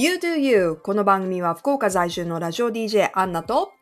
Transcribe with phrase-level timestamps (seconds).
[0.00, 3.72] You Do You この番組は福岡在住のラジオ DJ アンナと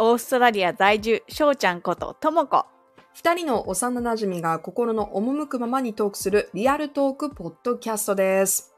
[0.00, 2.66] オーストラリア在住、しょうちゃんことともこ。
[3.14, 8.74] 二人の幼馴染が心の赴くままにトークするリアルトークポッドキャストです。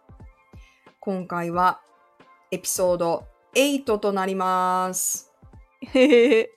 [1.01, 1.81] 今回は
[2.51, 5.33] エピソード8となります。
[5.81, 6.51] へへへ。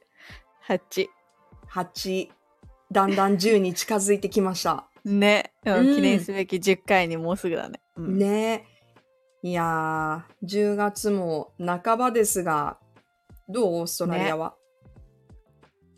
[0.67, 1.07] 8。
[1.69, 2.29] 8、
[2.91, 4.89] だんだん10に近づいてきました。
[5.05, 5.53] ね。
[5.65, 7.79] うん記念すべき10回にもうすぐだね。
[7.95, 8.70] うん、ねえ。
[9.43, 12.77] いやー、10月も半ばですが、
[13.49, 13.79] どう？
[13.79, 14.55] オーストラリアは、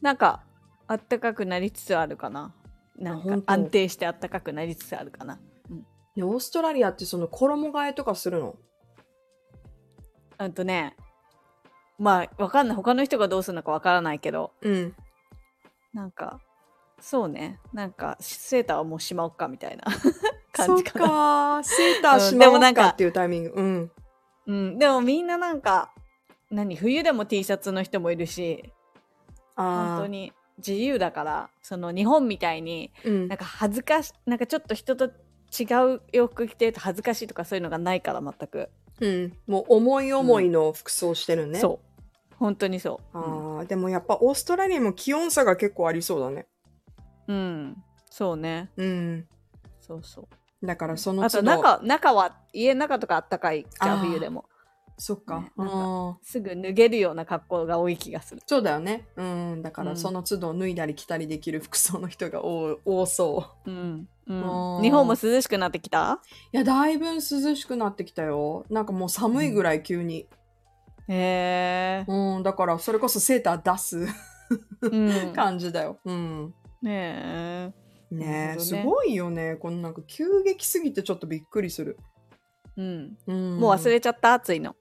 [0.01, 0.43] なんか、
[0.87, 2.55] あったかくなりつつあるかな。
[2.97, 5.39] なんかあ本当安定してあったかくなりつつあるかな。
[6.15, 8.55] ねオーストラリアってその衣替えとかするの？
[10.39, 10.95] うんとね、
[11.97, 12.75] まあ、わかんない。
[12.77, 14.95] 他の人がどうするのかわからないけど、うん。
[15.93, 16.39] なんか、
[16.99, 17.59] そうね。
[17.73, 19.83] なんか、セーターはもうしまおっかみたいな
[20.53, 21.05] 感じかな。
[21.05, 23.53] かー、セーターしうんまおうでもなんかかっていうタイミング。
[23.55, 23.91] うん。
[24.47, 24.79] うん。
[24.79, 25.91] でもみんななんか、
[26.49, 26.75] 何？
[26.75, 28.71] 冬でも T シャツの人もいるし、
[29.55, 38.69] 本あ当に自由だからその日本みたいにーうんなんか恥ずかしなんかちょっと人と違う洋服着てると恥ずかしいとかそういうのがないから全く、
[38.99, 39.33] うん。
[39.47, 41.59] もう思い思いの服装してるね。
[41.59, 42.03] そう
[42.37, 46.47] 本当にそうああ、でもやっぱオーストラリアも気温差が結構ありそうだね。
[47.27, 49.27] うん、うんそうねうん。
[49.79, 50.27] そうそう
[50.63, 54.45] だからそのあと中中は家の中とかあったかいじゃんあー冬でも
[54.97, 55.39] そっか。
[55.41, 59.07] ねなんかあーすぐ脱げるような格好が多い気がするそうだよね。
[59.17, 59.61] うん。
[59.63, 63.69] だかうんらその都度脱いだり着たりできる服装の人が多多そう。
[63.71, 66.21] うん、うあん、ー日本も涼しくなってきた？
[66.53, 68.65] いや、だいぶ涼しくなってきたよ。
[68.69, 70.27] なんかもう寒いぐらい急に。
[71.09, 72.43] へえうん。
[72.43, 74.07] だからそれこそセーター出す
[74.81, 74.87] う
[75.29, 75.99] ん 感じだよ。
[76.05, 76.53] うん。
[76.81, 77.73] ねえ
[78.19, 79.55] ねすごいよね。
[79.55, 81.97] このなんか急激すぎてちょっとびっくりする。
[82.77, 83.17] うん。
[83.27, 84.33] うん、もう忘れちゃった？
[84.33, 84.75] 暑いの。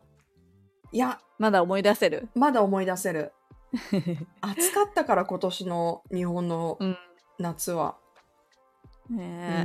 [0.93, 2.29] いや、まだ思い出せる？
[2.35, 3.33] まだ思い出せる。
[4.43, 6.97] 暑かったから今年の日本のうん。
[7.39, 7.97] 夏は。
[9.11, 9.65] うね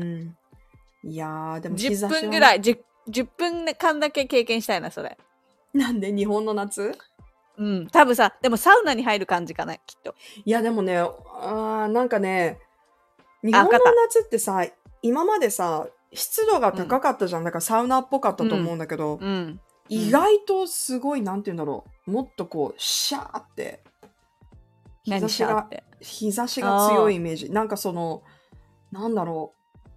[1.04, 1.08] え。
[1.08, 2.80] ん、いやー、でも日差10しは分ぐらい 10,
[3.10, 5.18] 10分間だけ経験したいなそれ。
[5.74, 6.98] なんで日本の夏？
[7.58, 7.88] うん。
[7.88, 10.16] 多分さでもサウナに入る感じかなきっと。
[10.46, 12.60] いや、でもね、あーなんかね、
[13.44, 14.66] 日本の夏ってさ、
[15.02, 17.44] 今までさ、湿度が高かったじゃん。
[17.44, 19.60] だからサウナっぽかったと思うんだけど、うん
[19.90, 22.12] 意外とすごい、なんて言うんだろう。
[22.12, 23.84] もっとこう、シャーって、
[25.06, 25.70] 日差何しが
[26.02, 27.50] 日差しが強いイメージ。
[27.52, 28.22] なんかその、
[28.92, 29.54] なんだろ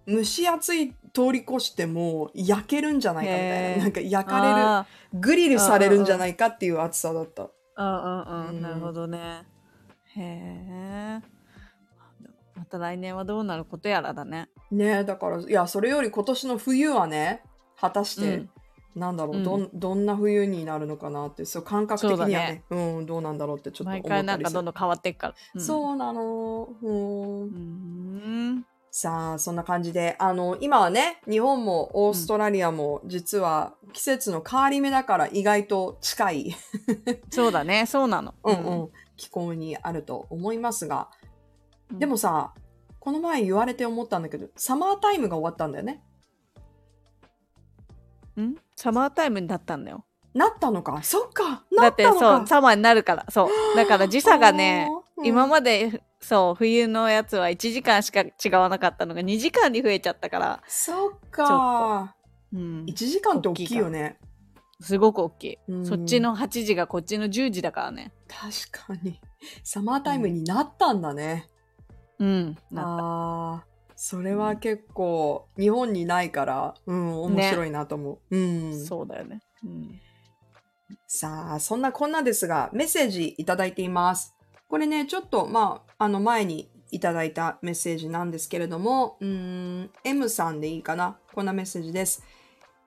[0.07, 0.11] う。
[0.13, 3.83] 蒸し暑い通り越しても焼けるんじゃないかみたいな。
[3.83, 7.43] なんか焼かれる、あグリルされるんじゃないかっていう暑さだった。
[7.43, 7.47] ー
[7.77, 9.43] うんうんううんんなるほどね
[10.15, 11.21] へえ
[12.61, 14.47] また来年はどうなることやらだね。
[14.69, 17.41] ねえだから、いや、それより今年の冬はね、
[17.75, 18.49] 果たして、うん。
[18.95, 19.43] なんだろう、うん。
[19.43, 22.97] どん、どんな冬になるのかなって、そう感覚的にはね、そうだね。
[22.97, 24.49] うん、どうなんだろうってちょっと思毎った回なんか。
[24.51, 26.69] どんどん変わっていくから、うん、そうなの。
[26.83, 27.43] うん。
[27.45, 28.65] うーん。
[28.91, 36.55] さあ、そんな感じで、あの、今はね、日本もオーストラリアも実は季節の変わり目だから意外と近い、
[37.31, 38.35] そうだねそうなの。
[38.43, 41.09] うんうん、気候にあると思いますが、
[41.91, 41.99] うん。
[41.99, 42.53] でもさ、
[42.99, 46.03] この前言われて思ったんだけど、サマータイムが終わったんだよね。
[48.39, 48.55] ん？
[48.75, 50.05] サマータイムになったんだよ。
[50.33, 51.01] なったのか？
[51.03, 51.63] そっか。
[51.77, 52.37] だってなったのか。
[52.37, 53.25] そうサマーになるから。
[53.29, 53.75] そう。
[53.75, 54.87] だから時差がね
[55.23, 62.15] 今までそう冬のやつは1時間しか違わなかったのが2時間に増えちゃったから、そっか。
[62.53, 62.85] うん。
[62.85, 64.17] 1時間って大きいよね。
[64.79, 65.85] すごく大きい、うん。
[65.85, 68.13] そっちの8時がこっちの10時だからね。
[68.27, 69.19] 確かに。
[69.63, 71.49] サマータイムになったんだね。
[72.21, 73.65] うんなああ、
[73.95, 78.37] それは結構日本にないから、うん、面白いなと思う。
[78.37, 78.85] うん。
[78.85, 79.99] そうだよね、うん、
[81.07, 84.35] さあ、そんなこんなですが、メッセージいただいています。
[84.69, 89.27] これね、ちょっと、まあ、あの前にいただいたメッセージなんですけれども、うー
[89.83, 91.17] ん、M さんでいいかな？
[91.33, 92.23] こんなメッセージです。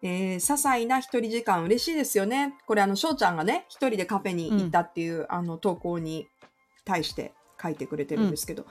[0.02, 2.54] えー、些細な一人時間嬉しいですよね。
[2.66, 6.26] これあの、翔ちゃんがね、一人でカフェに行ったっていう、あの、投稿に
[6.84, 7.32] 対して
[7.62, 8.66] 書いてくれてるんですけど、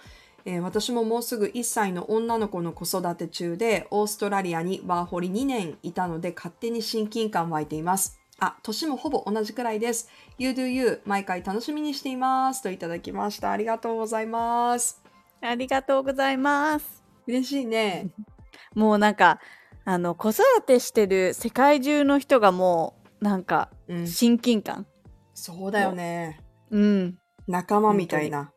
[0.46, 8.20] えー私ももうすぐ1歳の女の子の子育て中で、オーストラリアにワーホリ2年いたので、勝手に親近感湧いています。
[8.40, 10.10] あ、年もほぼ同じくらいです。
[10.38, 12.62] You do you 毎回楽しみにしています。
[12.62, 13.52] といただきました。
[13.52, 15.02] ありがとうございます。
[15.40, 18.08] ありがとうございます嬉しいね。
[18.76, 19.40] もうなんか
[19.86, 24.08] あの子育てしてる世界中の人がもうなんかうん。
[24.08, 24.88] 親近感
[25.34, 26.40] そうだよね。
[26.70, 27.18] うん
[27.48, 28.52] 仲間みたいな。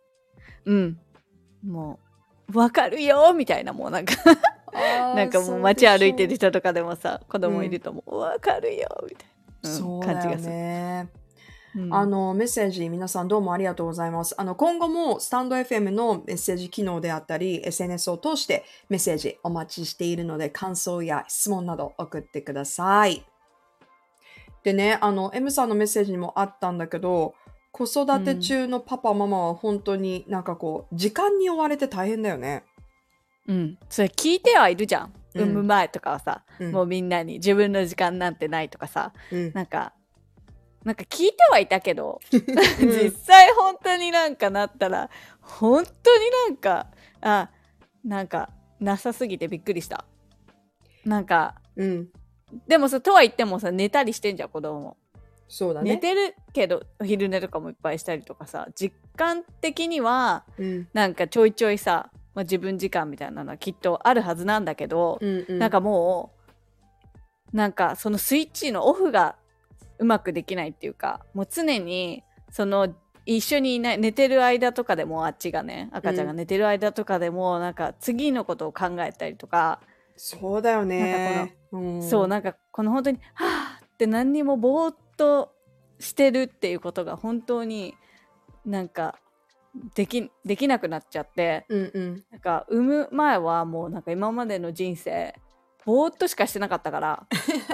[0.64, 0.98] うん
[1.66, 1.98] も
[2.52, 4.14] うわかるよみたいなもうなんか
[4.72, 9.28] なんかもう街歩いてる人とかでもさ子供いるともう、わかるよみたい
[9.62, 11.26] な、感じがする。
[11.90, 14.34] あの、メッセージ皆さんどうもありがとうございます。
[14.38, 23.26] あの、今後もスタンド FM のメッセージ機能であったり、SNS を通してメッセージお待ちしているので、感想や質問など送ってください。
[24.62, 27.34] でね、あの、M さんのメッセージにもあったんだけど、
[27.76, 32.64] 子育て中のパパ、ママは本当になんかこう、時間に追われて大変だよね。
[33.46, 35.42] うん、それ聞いてはいるじゃん、うん。
[35.42, 36.72] 産む前とかはさ、うん。
[36.72, 39.52] もうみんなに自分の時間なんてないとかさうん。
[39.52, 39.92] なんか
[40.84, 45.10] なんか聞いてはいたけど 実際本当になんかなったら
[45.42, 46.86] 本当になんか
[47.20, 47.50] あ
[48.02, 48.48] なんか
[48.80, 50.06] なさすぎてびっくりした。
[51.04, 52.08] なんかうん。
[52.66, 54.80] でもさとは言ってもさ寝たりしてんじゃん子供。
[54.80, 54.96] も
[55.48, 55.90] そうだね。
[55.90, 60.88] 寝てるけどお昼寝とかもいっぱいしたりとかさ実感的にはうん。
[60.92, 66.32] なんかちょいちょいさ、まあ、自分時間みたいなのはきっとあるはずなんだけど、うんうん、なんかも
[67.52, 69.36] うなんかそのスイッチのオフが
[69.98, 72.94] うまくできないっていうかもう常にその
[73.24, 79.80] 一緒にいない寝てる間とかでもあっちがね赤ちゃんが寝てる間とかでも、なんか次のことを考えたりとか、
[80.16, 81.56] そうだよね。
[81.72, 85.52] うんそうなんかこの本当に「はあ」って何にもぼーっと
[85.98, 87.94] してるっていうことが本当に
[88.64, 89.18] なんか
[89.94, 92.24] できできなくなっちゃってうんうん。
[92.30, 95.34] なんか産む前はもうなんか今までの人生
[95.84, 97.26] ぼーっとしかしてなかったから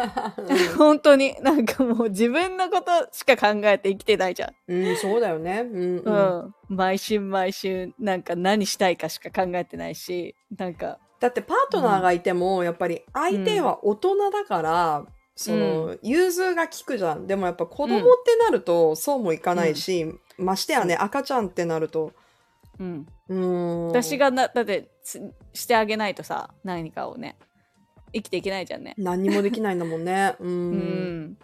[0.76, 4.54] 本当になんかもう自分のことしか考えて生きてないじゃん。
[4.68, 5.60] うん、そうだよね。
[5.60, 15.06] うんううんん、毎週毎週なんか何したいかしか考えてないしなんかだってパートナーがいても、やっぱり相手は大人だから、
[15.42, 17.26] その、融通が利くじゃん。
[17.26, 20.06] でもやっぱ子供ってなると、そうもいかないし、
[20.38, 22.12] ましてやね、赤ちゃんってなると、
[22.78, 23.86] うんうーん。
[23.88, 25.20] 私がなだってす
[25.52, 27.36] してあげないとさ何かをね
[28.12, 28.94] 生きていけないじゃんね。
[28.98, 30.36] 何にもできないんだもんね。
[30.40, 30.44] う。
[30.44, 31.38] うん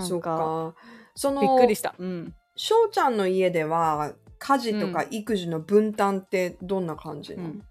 [0.00, 0.74] そっんかか。
[1.14, 1.94] その、びっくりした。
[1.98, 7.62] うん、翔ちゃんの家では、家事とか育児の分担ってどんな感じなの、うん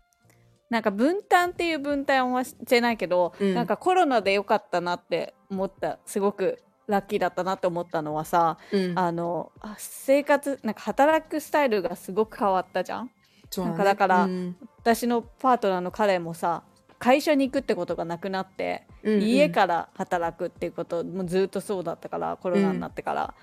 [0.70, 3.54] なんか分担っていう分担はしてないけど、うん。
[3.54, 9.00] なんかコロナでよかったなって思ったすごくラッキーだったなって思ったのはさ、うん。
[9.00, 13.12] あのあ生活なんか働くスタイルがすごく変わったじゃん。
[13.50, 14.58] そうなんかだからうん。
[14.80, 16.64] 私のパートナーの彼もさ
[17.00, 19.22] 会社に行くってことがなくなって、うんうん。
[19.22, 23.34] 家から働くっていうこともずっとそうだったからコロナになってから、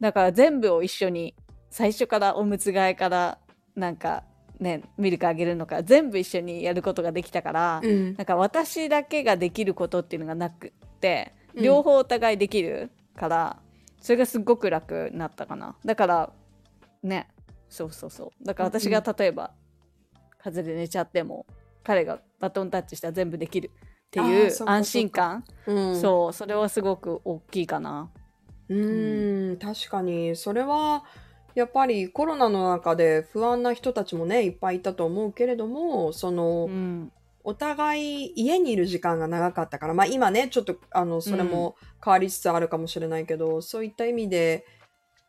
[0.00, 1.34] だから全部を一緒に
[1.70, 3.38] 最初からおむつ替えから
[3.76, 4.24] なんか
[4.60, 8.14] ねミルクあげるのか全部一緒にやることができたから、うん。
[8.16, 10.70] なんか私だけができることっていうのがなくっ
[11.00, 11.62] てうん。
[11.64, 13.56] 両方お互いできるから、
[14.00, 15.74] それがすっごく楽になったかな。
[15.84, 16.30] だから
[17.02, 17.28] ね
[17.68, 18.44] そうそうそう。
[18.44, 19.52] だから私が例えば、
[20.38, 21.46] 風邪で寝ちゃっても
[21.82, 23.70] 彼がバトンタッチしたら全部できる
[24.06, 24.72] ってあいうーそうか。
[24.72, 25.44] 安心感。
[25.66, 26.00] うん。
[26.00, 28.10] そうそれはすごく大きいかな。
[28.68, 31.04] うーん、確かに、それは、
[31.54, 37.12] やっぱりコロナの中で不安な人たちもね、いっぱいいたと思うけれども、その、うん
[37.42, 41.74] お互い家にいる時間が長かったから、まあ今ね、ちょっと、あの、それも
[42.04, 44.66] 変わりつつあるかもしれないけど、そういった意味で、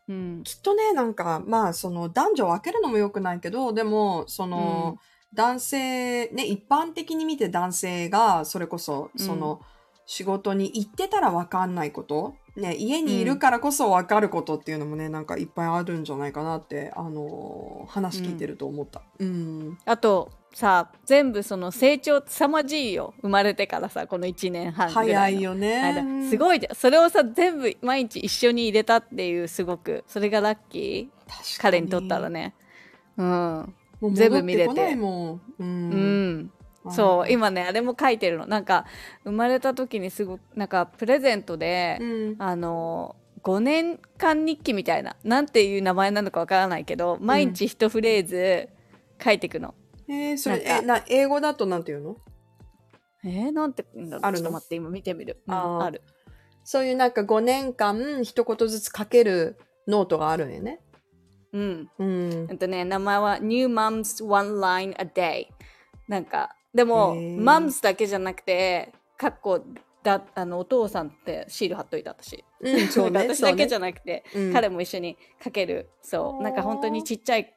[0.09, 0.43] うん。
[0.43, 4.97] きっとね、なんか、まあ、その、男女を分けるのも良くないけど、でも、その、
[5.33, 9.25] 男性、ね、一般的に見て男性が、それこそ、うん。
[9.25, 9.61] その、
[10.11, 19.03] 仕事に行ってたら分かんないこと、ね、家にいるからこそ分かることっていうのもね、なんかいっぱいあるんじゃないかなって、あのー話聞いてると思った。
[19.19, 19.77] うん。
[19.85, 26.03] あとさ全部その成長凄まじいよ生まれてからさこの1年半早いよ間。
[26.03, 26.29] ね。
[26.29, 26.75] すごいじゃん。
[26.75, 31.61] それをさ全部毎日一緒に入れたっていうすごくそれがラッキー。
[31.61, 31.87] 彼に。
[31.87, 32.53] とったらね。
[33.15, 33.73] うん。
[34.11, 34.67] 全部見れて。
[34.67, 35.35] 戻ってこないもん。
[35.35, 35.41] う。
[35.59, 36.51] うんん、
[36.89, 38.47] そう今ねあれも書いてるの。
[38.47, 38.85] なんか
[39.23, 42.35] 生まれた時にすごくなんかプレゼントで、うん。
[42.39, 48.69] あの5年間日記みたいななんていう名前なのかわからないけど毎日一フレーズ
[49.23, 49.73] 書いていくの、
[50.07, 52.17] えー、それ、え、な、英語だとなんて言うの？
[53.23, 54.25] えー、なんて言うんだろう。
[54.25, 54.43] あるの？
[54.43, 56.03] ちょっと待って今見てみる、うんある。
[56.63, 59.57] そういうなんか5年間一言ずつ書ける
[59.87, 60.79] ノートがあるんよね。
[61.51, 61.89] うん。
[61.97, 62.47] うん。
[62.49, 62.53] え。
[62.53, 65.47] っとね名前は New Moms One Line a Day
[66.07, 67.37] なんかでもへー。
[67.41, 69.63] Moms だけじゃなくてかっこ
[70.03, 72.43] だあのお父さんってシール貼っといた私。
[72.61, 73.19] うん、そうね。
[73.29, 74.53] 私だけじゃゃなくて、うん。
[74.53, 75.89] 彼も一緒に書ける。
[76.01, 76.43] そう。
[76.43, 77.53] なんか本当にちっちゃい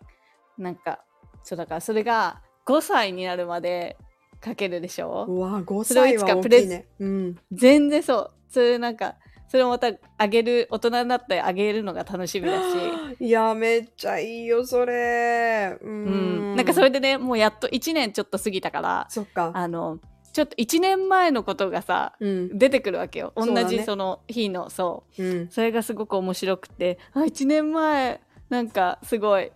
[0.59, 1.05] なんか
[1.43, 3.97] そうだからそれが5歳になるまで
[4.45, 5.25] 書けるでしょ？
[5.27, 6.89] うわ、5それをい歳つかプレは大きいね。
[6.99, 7.39] うん。
[7.53, 8.31] 全然そう。
[8.51, 9.17] それなんか
[9.49, 12.77] それをまたあげる大人になってあげるのが楽しみだし、
[13.21, 15.77] い や、めっちゃいいよ、それ。
[15.81, 15.87] う。
[15.87, 19.53] うんん、なんかそれでねもうやっと1年ちょっと過ぎたからそっか。
[19.55, 19.99] あの
[20.33, 22.59] ちょっと1年前のことがさうん。
[22.59, 25.49] 出てくるわけよ同じその日のそううん。
[25.49, 29.53] それがすごく面白くてあ1年前なんかすごい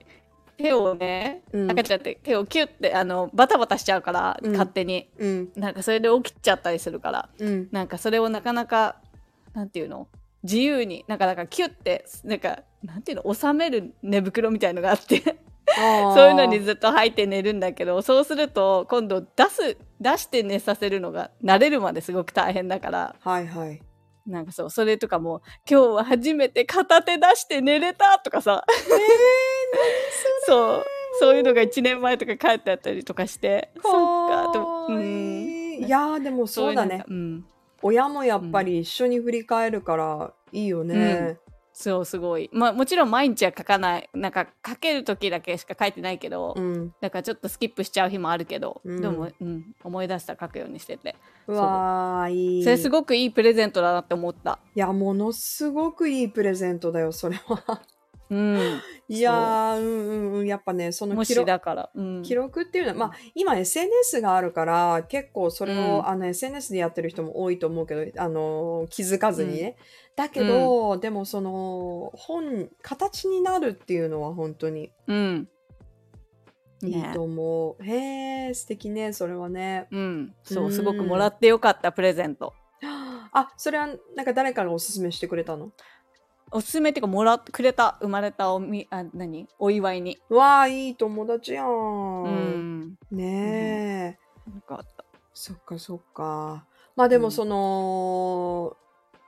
[0.57, 5.49] 手をね、うん赤ちゃんって手をキュッてあのバタバタしちゃうから、うん勝手にうん。
[5.57, 7.69] なんかそれで起きちゃったりするからうん。
[7.73, 8.97] なんかそれをなかなか
[9.55, 10.09] なんていうの？
[10.43, 13.35] 自由になんかなんかキュッてなんかなんていうの？
[13.35, 15.23] 収める寝袋みたいのがあって。
[15.69, 23.17] そそういうのにずっと入って寝るんだけどそうすると今度出す出して寝させるのが慣れるまですごく大変だから。
[23.21, 23.83] はいはい。
[24.27, 28.65] なんかそうそれとかも今日は初めて片手出して寝れたとかさ。
[30.47, 30.87] そう。
[31.21, 33.71] そういうのが1年前とか帰ってあったりとかして。
[33.83, 35.79] そっかとうん。
[35.81, 36.95] いやーでもそうだね。
[36.95, 37.07] いなんか。
[37.09, 37.45] うん
[37.83, 41.39] 親もやっぱり一緒に振り返るからいいよね。
[41.73, 46.93] そうすごいまあもちろん毎日は書かないなんか書ける時だけしか書いてないけど、うん。
[47.01, 51.15] だからちょっとスキップしちゃう日もあるけど、うんでも、うん、思い出したら書くようにしてて
[51.47, 52.65] うわーいい。
[52.65, 57.81] それすごくいいプレゼントだなって思ったいや、ものすごくいいプレゼントだよ、それは。
[58.31, 58.81] うん。
[59.09, 60.47] いやー、うんうんうん。
[60.47, 66.07] やっぱね、その記録だから、うん、記録っていうのは、まあ、今 SNS があるから、結構それを、うん。
[66.09, 69.77] あの SNS でやってる人も多いと思うけど、あの、気づかずにね。
[70.15, 75.49] だけど、でもその、本、形になるっていうのは本当にうん。
[76.83, 77.83] いいねと思う。
[77.83, 79.89] へえ、素敵ね、それはね。
[79.91, 80.73] うん、そうう、ん。
[80.73, 82.53] すごくもらってよかったプレゼント。
[83.33, 85.73] あ、それはなんか誰かがおすすめしてくれたの？
[86.51, 89.47] おすすめっていうか、もらってくれた、生まれたおみ、あ、何？
[89.59, 90.19] お祝いに。
[90.29, 92.25] わあ、いい友達やん。
[92.25, 92.99] うん。
[93.11, 94.51] ねえ。
[94.51, 95.05] よかった。
[95.35, 96.65] そっかそっか。
[96.97, 98.77] まあでうんもその、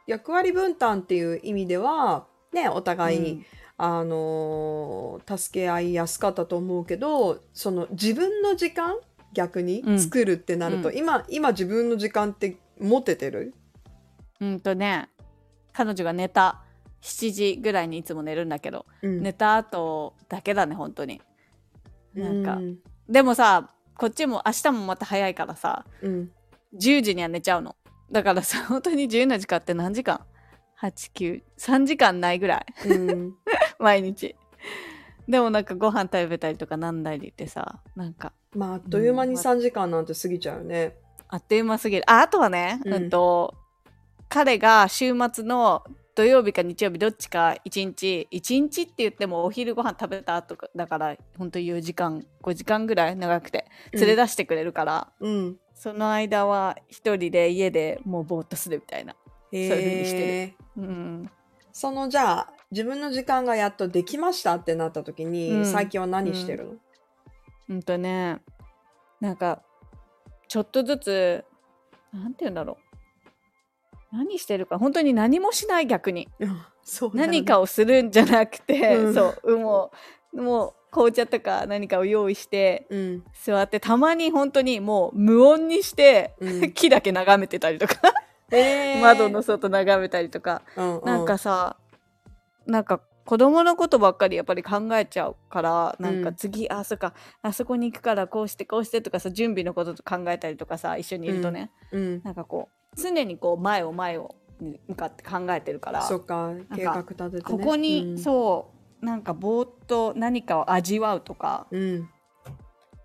[0.06, 3.44] 役割分担っていう意味では、ね、お互い、うん
[3.82, 8.96] あのー助け合いやすかったと思うけど、その自分の時間？
[9.32, 9.80] 逆に？
[9.80, 13.54] うん作るってなると、うん今、今自分の時間って持ててる？
[14.40, 15.08] うんとね、
[15.72, 16.62] 彼女が寝た
[17.02, 19.22] 7時ぐらいにいつも寝るんだけど、うん。
[19.22, 21.20] 寝た後だけだね、本当に。
[22.14, 22.78] なんか、うん。
[23.08, 26.30] でもさ、こっちも明日もまた早いからさ、うん。
[26.74, 27.76] 10時には寝ちゃうの。
[28.10, 30.20] だからさ、 本当に自由な時間って何時間
[30.80, 32.88] ?8、9、3時間ないぐらい。
[32.88, 33.34] うん。
[33.78, 34.36] 毎日。
[35.28, 40.96] でもなんかご飯食べたりとかなんだりってさ、なんかまあ、あっという間にうん3時間なんて過ぎちゃうよね。
[41.28, 42.10] あっという間すぎる。
[42.10, 43.54] あ、あとはね、うんうん、と、
[44.28, 45.84] 彼が週末の
[46.20, 55.56] 土曜日か日曜日どっちか1日、1日って言ってもお昼ご飯食べた後かだから、本当に4時間、5時間ぐらい長くて連れ出してくれるから、うん。
[55.74, 59.16] その間は一人で家でもうぼーっとするみたいな。
[59.50, 60.54] へそういう風にしてるえ。
[60.76, 61.30] うん。
[61.72, 66.72] そのじゃあ自分の時間がやっとできましたってなった時に、うん最近は何してるの、
[67.70, 68.42] うんとね、
[69.20, 69.62] なんか、
[70.48, 71.44] ちょっとずつ、
[72.12, 72.89] なんて言うんだろう。
[74.12, 76.28] 何してるか、本当に何もしない逆に。
[76.82, 79.14] そうだよね何かをするんじゃなくて、うん。
[79.14, 79.92] そう、も
[80.32, 83.24] う、もう、紅茶とか何かを用意して、うん。
[83.32, 86.72] 座って、たまに本当にもう無音にして、うん。
[86.74, 87.96] 木だけ眺めてたりとか、
[88.50, 88.98] へー。
[89.02, 91.04] 窓の外眺めたりとか、うんうん。
[91.04, 91.76] なんかさ、
[92.66, 102.22] なんか子供のことばっかりやっぱり考えちゃうから、なんか次、あ、そっか、あそこに行くからこうしてこうしてとかさ、準備のことと考えたりとかさ、一緒にいるとね、うん。
[102.24, 111.66] なんかこう、常にこう前を前をに向かって考えてるから、そっか計画立てて、ね、ここに、うん、そうなんかぼーっと何かを味わうとか。
[111.70, 112.08] うん、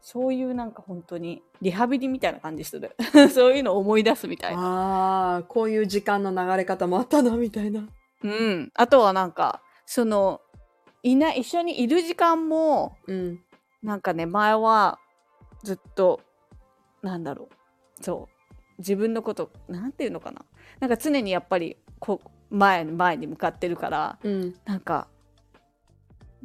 [0.01, 2.95] そういうなんか本当にリハビリみたいな感じする。
[3.33, 4.61] そういうのを思い出すみたいな。
[4.61, 7.87] ああこういう時間の流れ方もあったなみたいな。
[8.23, 8.71] うん。
[8.75, 10.41] あとはなんかその
[11.03, 13.39] いない一緒にいる時間もうん。
[13.81, 14.99] なんかね前は
[15.63, 16.21] ずっと
[17.01, 17.49] なんだろ
[17.99, 18.03] う。
[18.03, 18.34] そう
[18.77, 20.45] 自分のことなんていうのかな。
[20.79, 24.55] なんか常にやっぱりこう前前に向かってるからうん。
[24.65, 25.07] なんか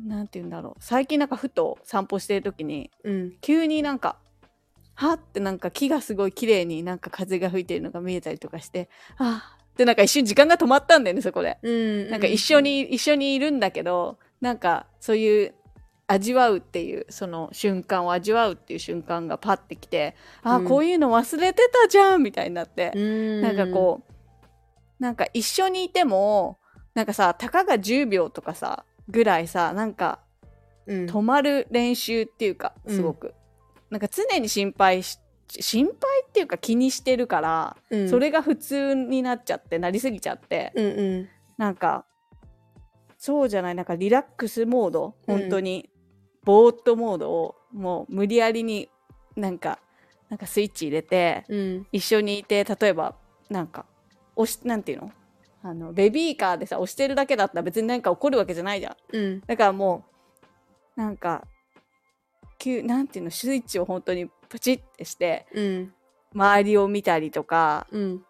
[0.03, 0.75] なんて言うんだろう。
[0.81, 3.33] 最近なんかふと散歩してる時にうん。
[3.41, 4.17] 急になんか
[4.95, 11.59] はってなんか木がすごい綺麗になんか風が吹いてるのが見えたりとかしてあーってなんか一瞬時間が止まったんだよねそこで。
[11.63, 12.11] うん。
[12.11, 15.55] なんか一緒に一緒にいるんだけどなんかそういう
[16.13, 20.65] 味わうっていうその瞬間を味わうっていう瞬間がパッてきてあうん。
[20.65, 23.41] ーこういうの忘れてたじゃんみたいになって、うん。
[23.43, 24.13] なんかこう
[24.99, 26.59] なんか一緒にいても
[26.95, 30.19] なんかさたかが10秒とかさぐらいさなんか
[30.87, 31.07] うん。
[31.07, 32.97] 止まる練習っていうかうん。
[32.97, 33.35] すごく、
[33.91, 35.95] なんか常に心配し心配
[36.29, 38.09] っていうか気にしてるから、うん。
[38.09, 40.89] それが普通になっちゃってなりすぎちゃって、うんう
[41.23, 41.29] ん。
[41.57, 42.05] なんか
[43.19, 45.39] そうじゃないなんかリラックスモードうん。
[45.41, 45.90] 本当に、
[46.45, 48.89] ボーっとモードをもう無理やりに
[49.37, 49.79] なんか
[50.29, 51.87] なんかスイッチ入れてうん。
[51.93, 53.15] 一緒にいて例えば
[53.49, 53.85] なんか
[54.37, 55.13] 押しなんていうの？
[55.63, 59.41] あのベビーカーでさ押してるだけだったら別になんか怒るわけじゃないじゃんうん。
[59.47, 60.05] だからも
[60.97, 61.45] うなんか
[62.59, 65.95] 急なんていうのスイッチを本当にプチってしてうん。
[66.35, 68.23] 周りを見たりとかうん。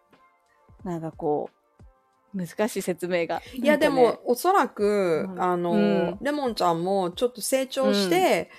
[0.82, 1.59] なんかこう
[2.34, 3.42] 難しい説明が。
[3.54, 3.78] いや、ね。
[3.78, 5.42] でも、おそらく、うん。
[5.42, 6.18] あの、うん。
[6.20, 8.50] レモンちゃんもちょっと成長して、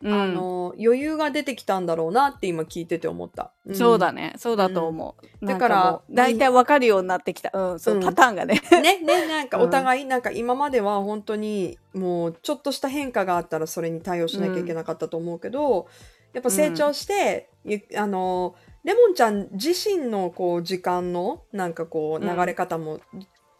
[0.00, 0.12] うん。
[0.12, 3.52] あの、余裕が出てきたんだろうなって今聞いてて思った。
[3.68, 3.74] ん。
[3.74, 4.12] そうだ。
[4.12, 4.34] ね。
[4.36, 7.50] そうだと思う、だから大体わかるようになってきた。
[7.52, 7.80] うん。
[7.80, 8.60] そう、うんパターンがね。
[8.70, 15.88] ね、ね、なんかお互い、なんか今までは本当にもうちょっとした変化があったらそれに対応しなきゃいけなかったと思うけど、
[16.32, 18.54] やっぱ成長して、ゆあの、
[18.84, 23.00] レモンちゃん自身のこう時間のなんかこううん流れ方も、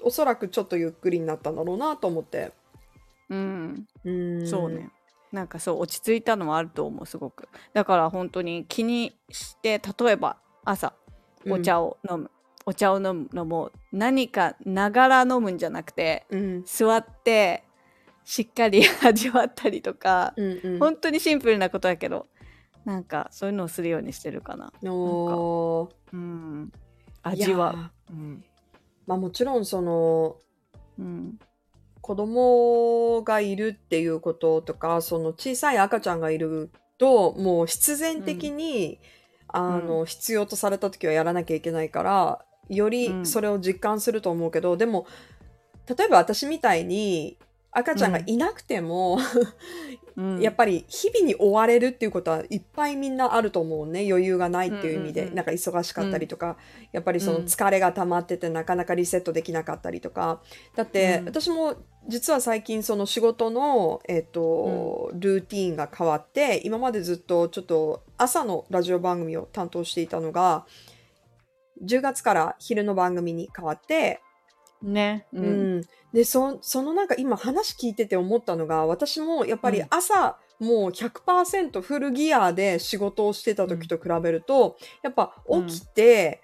[0.02, 2.52] おそらくちょっとゆっくりになったんだろうなと思って。
[3.28, 4.46] うんうん。
[4.46, 4.90] そうね。
[5.32, 10.94] なんかそう落ち着いたのはあると思うすごくだから本当に気にして例えば朝
[11.44, 11.52] うん。
[11.52, 12.30] お茶を飲む、
[12.64, 16.62] お茶を飲むのも何かながら飲むんじゃなくてうん。
[16.64, 17.64] 座って
[18.25, 20.78] しっかり 味わったりとか、うんうん。
[20.78, 22.26] 本当にシンプルなことだけど
[22.88, 24.73] なんかそういうのをするようにしてるかな。
[24.90, 25.90] おー。
[26.14, 26.73] うん
[27.23, 28.45] 味わいやううん。
[29.07, 30.37] まあもちろんその
[30.99, 31.38] うん。
[32.00, 38.99] 子供がいるっていうこととかその小さい赤ちゃんがいるともう必然的に、
[39.49, 43.26] あの必要とされた時はやらなきゃいけないからよりうん。
[43.26, 45.07] それを実感すると思うけど、でも
[45.95, 47.37] 例えば私みたいに
[47.70, 49.18] 赤ちゃんがいなくても、
[50.16, 50.40] うん。
[50.40, 54.06] やっぱり日々に追われるっていうことはいっぱいみんなあると思うね。
[54.08, 56.56] 余裕がないっていう意味で、うんうんうんなんか忙しかったりとか、
[56.92, 60.40] やっぱりその疲れが溜まっててなかなかリセットできなかったりとか。
[60.75, 61.25] だって、うん。
[61.26, 61.76] 私も
[62.08, 70.66] 実は最近その仕事の、えっとルーティーンが変わって今までずっとちょっと朝のラジオ番組を担当していたのが
[71.84, 74.20] 10月から昼の番組に変わって、
[74.83, 75.26] ね。
[75.33, 79.87] ううんん、でそそのなんか今話聞いてて思ったのが私もやっぱりうん。
[79.90, 85.35] 朝、もう100%フルギアで仕事をしてた時と比べると、やっぱ
[85.66, 86.42] 起きて、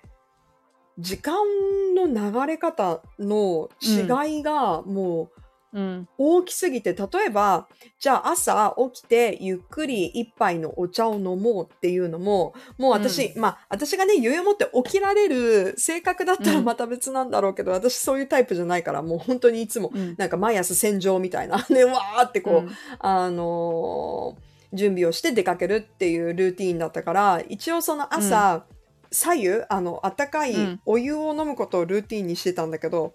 [0.98, 1.34] 時間
[1.94, 5.43] の流れ方の違いがもう
[5.74, 6.08] うん。
[6.16, 7.66] 大きすぎて、例えば、
[7.98, 16.64] じゃあ朝起きてゆっくり一杯のお茶を飲もうっていうのも、もう私、まあ私がね余裕を持って起きられる性格だったらうん。
[16.64, 20.14] また別なんだろうけど、私そういうタイプじゃないから、もう本当にいつもうん。
[20.16, 22.70] なんか毎朝洗浄みたいな、 で、わーってこう、うん。
[23.00, 28.66] あのー準備をして出かけるっていうルーティーンだったから、一応その朝、
[29.12, 30.80] 左右、あの、温かいうん。
[30.84, 33.12] お湯を飲むことをルーティーンにしてたんだけど、うん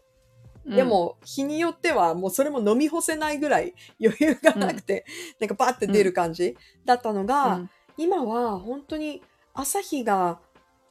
[0.65, 5.05] でも、日によってはもうそれも飲み干せないぐらい余裕がなくて、
[5.39, 7.69] なんかバーって出る感じだったのが、うん。
[7.97, 9.21] 今は本当に
[9.53, 10.39] 朝日が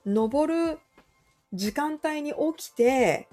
[0.07, 0.79] 昇る
[1.53, 3.29] 時間帯に起きて、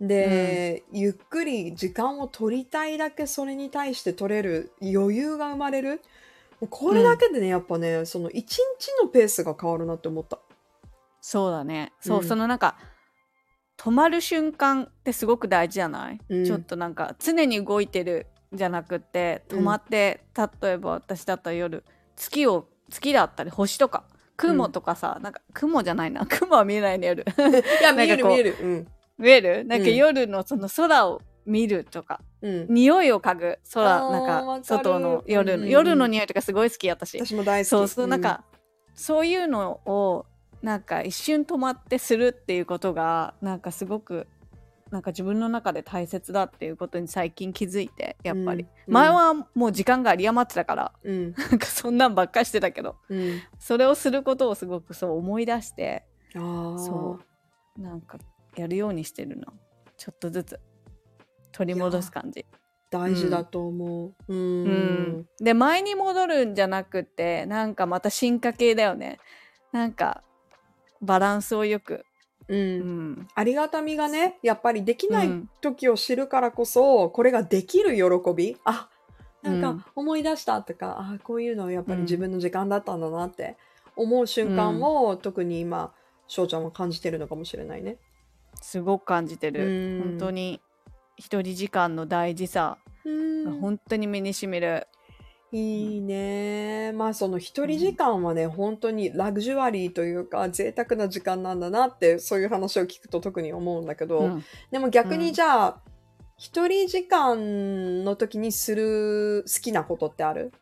[0.00, 6.00] で、ゆっくり時間を取りたいだけそれに対して取れる余裕が生まれる。
[6.70, 10.38] これだけでね、やっぱね、その一日のペースが変わるなって思った。
[11.20, 11.92] そうだね。
[12.00, 12.24] そう、うん。
[12.24, 12.78] そのなんか
[13.80, 16.44] 止まる瞬間ってすごく大事じゃない、うん。
[16.44, 20.20] ちょっとなんか常に動いてるじゃなくって止まって、
[20.62, 21.82] 例えば私だったら夜
[22.14, 24.04] 月を月だったり星とか
[24.36, 26.26] 雲とかさ、なんか雲じゃないな。
[26.28, 27.24] 雲は見えないね夜。
[27.80, 28.56] いや、見える見える。
[28.60, 28.88] うん。
[29.16, 29.64] 見える？
[29.64, 32.66] なんかうん夜のその空を見るとか、うん。
[32.68, 35.70] 匂いを嗅ぐ空なんわか外の夜の、うんうんうん。
[35.70, 37.18] 夜の匂いとかすごい好き私。
[37.18, 37.68] 私も大好き。
[37.70, 38.44] そうそうなんか、
[38.94, 40.26] そういうのを
[40.62, 44.26] なんか一瞬止まってするっていうことがなんかすごく
[44.90, 51.14] なんか自分の中で大切だっていうことに最近気づいてやっぱり、うん前はもう時間が有り余ってたからうん。
[51.14, 51.34] うん。
[51.38, 53.40] なんかそんなんばっかりしてたけどうん。
[53.58, 56.78] それをすることをすごくそう思い出してああ。
[56.78, 57.20] そ
[57.78, 58.18] うなんか
[58.56, 59.52] やるようにしてるの
[59.96, 60.60] ちょっとずつ
[61.52, 62.44] 取り戻す感じ。
[62.90, 64.14] 大事だと思う。
[64.26, 64.34] う。
[64.34, 69.20] うんん、で前に戻るんじゃなくてなんかまた進化系だよね
[69.70, 70.24] なんか
[71.00, 72.04] バランスをよく、
[72.48, 72.58] うん。
[72.58, 73.28] うん。
[73.34, 75.48] ありがたみがね、やっぱりできないうん。
[75.60, 78.56] 時を知るからこそ、これができる喜び。
[78.64, 78.88] あ、
[79.42, 79.60] なんうん。
[79.60, 82.04] か思い出したとか、あ、こういうのやっぱりうん。
[82.04, 83.56] 自分の時間だったんだなって
[83.96, 85.92] 思う瞬間も、特に今、
[86.26, 87.98] 翔ちゃんは感じてるのかもしれないね。
[88.60, 90.02] すごく感じてうる、ん。
[90.02, 90.60] 本当に
[91.16, 93.44] 一人時間の大事さうん。
[93.44, 94.86] が本当に身にしみる、
[95.52, 96.92] いいね。
[96.92, 104.44] まあその一人時間はね、本当にラグジュアリーというか贅沢な時間なんだなってそういう話を聞くと特に思うんだけど、うん。
[104.70, 105.20] でも逆うん。
[105.20, 105.80] にじゃあ、
[106.36, 110.52] 一人時間の時にする好きなことってある？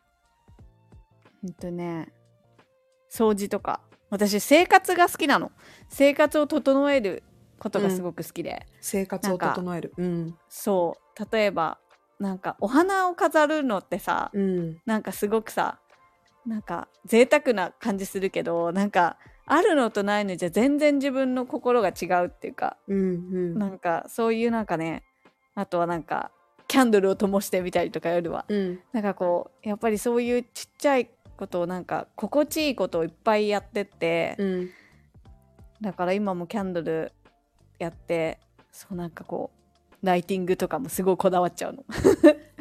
[1.41, 2.11] ほんとね
[3.11, 3.81] 掃除とか。
[4.11, 5.51] 私生活が好きなの。
[5.87, 7.21] 生活を整える
[7.59, 9.93] ことがすごく好きで、生活を整える。
[9.97, 10.37] うん。
[10.49, 11.25] そう。
[11.31, 11.78] 例えば
[12.19, 14.77] なんかお花を飾るのってさ、うん。
[14.85, 15.79] なんかすごくさ
[16.45, 22.99] なんか贅沢な感じするけどなんかあるのとないのじゃ全然自分の心が違うっていうかうん。
[22.99, 23.57] うん。
[23.57, 25.03] なんかそういうなんかね
[25.55, 26.31] あとはなんか
[26.67, 28.79] キャンドルを灯してみたりとかよりはうん。
[28.91, 34.69] なんかこうやっぱりそういうちっちゃいことをなんか心地いいことをいっぱいやってって、うん。
[35.79, 37.13] だから今もキャンドル
[37.79, 38.39] やって
[38.71, 39.58] そうなんかこう
[40.03, 41.83] ライティングとかもすごいこだわっちゃうの、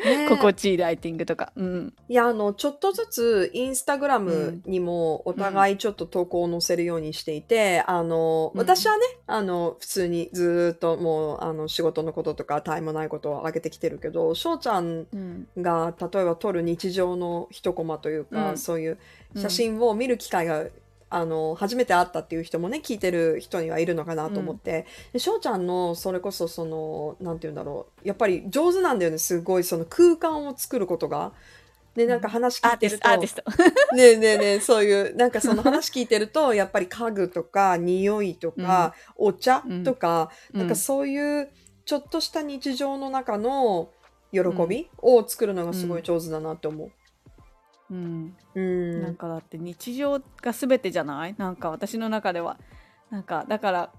[0.02, 0.26] ね。
[0.28, 1.52] 心地いいライティングとか。
[1.56, 1.94] うん。
[2.08, 8.60] いや、あの、ちょっとずつ、インスタグラムにもお互いちょっと投稿を載せるようにしていて、あの、うん。
[8.60, 15.06] 私はね、あの、普通にずーっともう、あの、仕事のこととか、タイムないことを上げてきてるけど、翔ちゃん
[15.56, 18.58] が、例えば撮る日常の一コマというか、うん。
[18.58, 18.98] そういう
[19.36, 20.64] 写真を見る機会が、
[21.10, 31.32] あの、初めて会ったっていう人もね、聞いてる人にはいるのかなと思って、で翔ちゃんの、それこそ、その、なんて言うんだろう、やっぱり上手なんだよね、すごい、その空間を作ることが。
[31.94, 33.42] で、なんか話聞いてると、トアーティスト。
[33.96, 40.60] ねえねえねえ、そういう、なんかその話聞いてると、やっぱり家具とか、匂いとか、お茶とか、うん。
[40.60, 41.50] なんかそういう、
[41.84, 43.88] ちょっとした日常の中の
[44.30, 46.90] 喜びを作るのがすごい上手だなって思う。
[47.90, 48.36] うん。
[48.54, 49.02] うん。
[49.02, 51.34] なんかだって日常が全てじゃない？
[51.38, 52.58] なんか私の中では。
[53.10, 53.92] なんかだから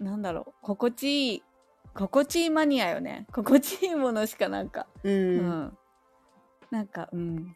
[0.00, 1.42] なんだろう心地いい
[1.94, 3.26] 心地いいマニアよね。
[3.32, 4.86] 心地いいものしかなんか。
[5.02, 5.10] う。
[5.10, 5.38] うん。
[5.38, 5.78] ん、
[6.70, 7.54] なんかうん。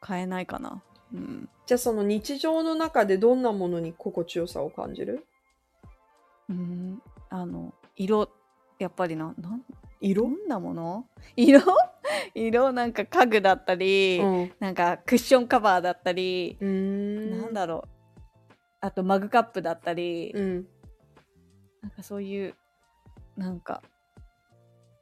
[0.00, 0.82] 買えないかな。
[1.14, 1.48] うん。
[1.66, 5.26] じゃあその日常の中でどんなものに心地よさを感じる？
[6.48, 7.02] うん。
[7.30, 8.28] あの色。
[8.78, 9.64] やっぱりななんど
[10.00, 11.06] 色んなもの？
[11.36, 11.60] 色？
[12.34, 14.52] 色なんか家具だったり、うん。
[14.60, 17.30] なんかクッションカバーだったり、ん。
[17.30, 17.88] なんだろう
[18.80, 20.66] あとマグカップだったり、うん。
[21.82, 22.54] なんかそういう
[23.36, 23.82] なんか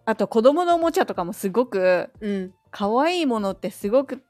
[0.05, 2.55] あと子供のおもちゃとかもすごくうん。
[2.71, 4.23] 可愛いものってすごく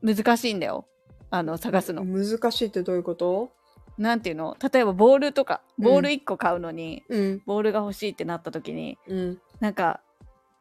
[0.00, 0.86] 難しいんだよ
[1.30, 2.04] あの探すの。
[2.04, 3.52] 難しいってどういうこと？
[3.98, 4.56] なんていうの？
[4.72, 7.42] 例えばボールとかボール1個買うのに、うん。
[7.46, 9.38] ボールが欲しいってなった時にうん。
[9.60, 10.00] なんか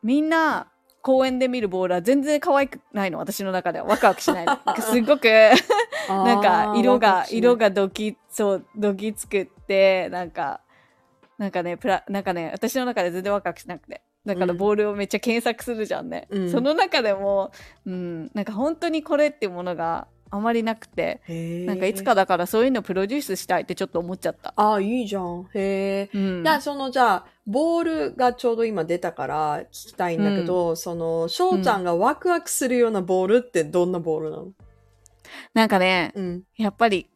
[0.02, 0.72] みんな
[1.04, 3.20] 公園で見るボールは全然可愛くないの。
[3.20, 3.86] 私の中では。
[3.86, 4.46] ワクワクしない。
[4.46, 5.28] の なんかすごく
[6.08, 7.70] なんか色が色が。
[7.70, 10.62] がドキそうドキつくってなんか
[11.38, 14.02] なんかねプラなんかね私の中で全然ワクワクしなくて。
[14.26, 14.58] だからうん。
[14.58, 16.50] ボールをめっちゃ検索するじゃんね、うん。
[16.50, 17.52] その中でも
[17.86, 21.22] うんなんか本当にこれっていうものがあまりなくて
[21.68, 24.52] なんかいつかだからそういうのプロデュースしたいってちょっと思っちゃった。
[24.56, 25.48] ああ、いいじゃん。
[25.54, 26.18] へえ。
[26.18, 34.48] うんじゃあ、その、じゃあ、ボールがちょうど今出たから聞きたいんだけど、その、翔ちゃんがワクワクするようなボールってどんなボールなの？
[35.54, 36.44] なんかねうん。
[36.58, 37.08] やっぱり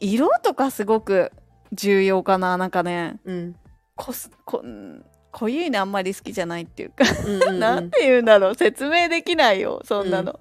[0.00, 1.30] 色とかすごく
[1.72, 3.56] 重要かななんかねうん。
[3.96, 10.38] こすこうん濃ゆいのあんまり好きじゃないっていうかうんうんうん なんて言うんだろう説明できないよそんなの、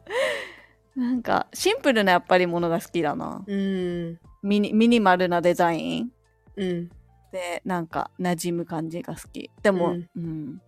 [1.02, 3.44] なんかシンプルなやっぱりものが好きだな。
[3.44, 4.20] うん。
[4.44, 6.12] ミニミニマルなデザイン。
[6.56, 6.90] うん。
[7.32, 9.50] でなんか馴染む感じが好き。
[9.64, 10.24] でもううん。
[10.24, 10.62] ん、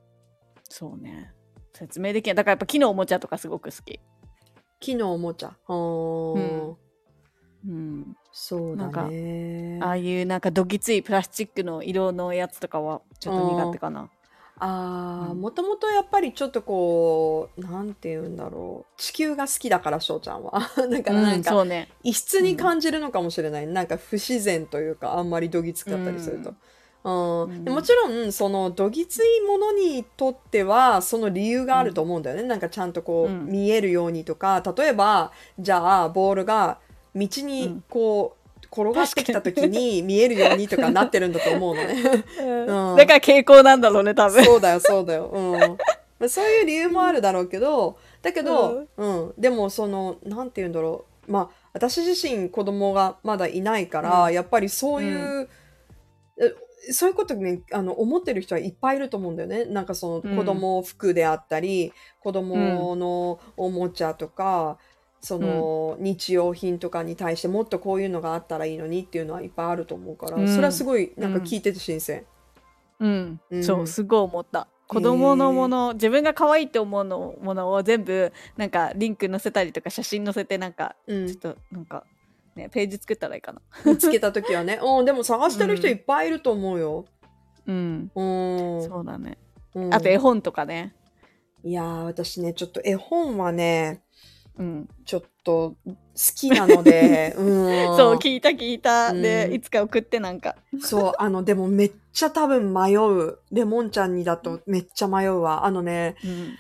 [0.63, 1.32] そうね。
[1.74, 2.36] 説明できない。
[2.36, 4.00] だからやっぱ木のおもちゃとかすごく好き。
[4.80, 5.56] 木のおもちゃ。
[5.67, 8.15] うん。
[8.32, 9.80] そうだね。
[9.84, 14.10] ああいうなんかどぎついプラスチックの色のやつとかはちょっと苦手かな
[14.60, 18.94] ああ、うんもともとやっぱりちょっとこう、なんて言うんだろう。
[19.02, 20.52] 地球が好きだから、翔ちゃんは。
[20.89, 23.68] だからなんうんか、そうね異質に感じるのかもしれない。
[23.68, 26.52] なんか不自然というか、あんまりどぎつかったりすると。
[26.52, 26.56] うん
[27.06, 32.44] もちろん、そのどぎついものにとっては、その理由があると思うんだよね。
[32.44, 36.80] なんかちゃんとこう、うん見えるようにとか、例えば、じゃあ、ボールが
[37.13, 38.43] 道うにんこう、
[38.74, 41.96] 転がってきた時に見えるようにとかなってるんだと思うのね。
[42.40, 45.28] うんだから傾向なんだろうね多分そうだよ、そうだよ。
[45.28, 45.60] うん。
[45.60, 45.78] ま
[46.26, 51.32] あそういう理由もあるだろうけど、だけど、うん、でもその、なんて言うんだろう。
[51.32, 55.50] まあ、私自身子供がまだいないから、うやっぱりそういう、
[56.38, 56.54] え
[56.92, 59.66] そういうことね、あの、思ってる人はいっぱいいると思うんだよね。
[59.66, 64.78] なんかそのうん子供服であったり、子供のおもちゃとか、
[65.24, 70.48] その日用品とかに対してもっとこういうのがあったらいいのにっていうのはいっぱいあると思うから、うん。
[70.50, 72.26] それはすごいなんか聞いてて新鮮。
[73.00, 73.64] うん、うん。
[73.64, 74.68] そうすごい思った。
[74.88, 81.28] 子供のもの自分が可愛いって思うのものを全部なんかリンク載せたりとか写真載せてなんかうん。
[81.28, 82.04] ちょっとなんか
[82.58, 83.62] ねページ作ったらいいかな。
[83.86, 84.78] 見つけた時はね。
[84.84, 87.06] うん、でも探してる人いっぱいいると思うよ。
[87.66, 88.12] うん。
[88.14, 88.84] うん。
[88.84, 89.38] そうだね。
[89.74, 89.94] うん。
[89.94, 90.94] あと絵本とかね。
[91.66, 94.04] いやー、私ね、ちょっと絵本はね、
[94.58, 95.96] うん、ちょっと好
[96.36, 97.98] きなので、 うん。
[97.98, 99.22] そう聞いた聞いた、うん。
[99.22, 100.56] でいつか送ってなんか。
[100.80, 103.39] そう、あの、でもめっちゃ多分迷う。
[103.52, 105.66] レモンちゃんにだとめっちゃ迷うわ。
[105.66, 106.58] あのね、うん。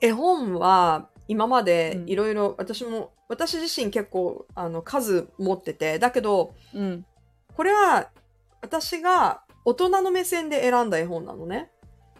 [0.00, 2.08] 絵本は今までうん。
[2.08, 7.06] いろいろ私も、私自身結構あの数持ってて、だけど、うん。
[7.54, 8.10] これは
[8.60, 11.70] 私が大人の目線で選んだ絵本なのね。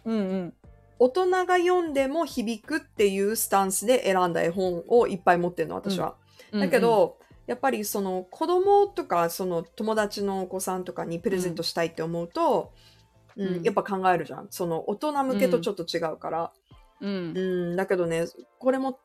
[0.05, 0.53] うんうん
[0.99, 6.15] 大人が読んでも響くっていうスタンスで選んだ絵本をいっぱい持ってるの、私は。
[6.51, 12.71] うんだけど、やっぱりその子供とかその友達のお子さんとかにプレゼントしたいって思うと、
[13.35, 14.47] うんうんやっぱ考えるじゃん。
[14.49, 16.51] その大人向けとちょっと違うから。
[17.01, 17.41] うんう
[17.73, 18.25] ん、だけどね、
[18.57, 18.99] これも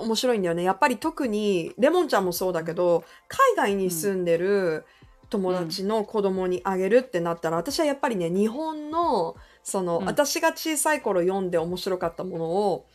[0.00, 0.62] 面白いんだよね。
[0.62, 4.86] やっぱり特に、レモンちゃんもそうだけど、海外に住んでる
[5.30, 9.36] 友達の子供にあげるってなったら、私はやっぱりね、日本の、
[9.68, 10.04] その、うん。
[10.06, 12.86] 私が小さい頃読んで面白かったものを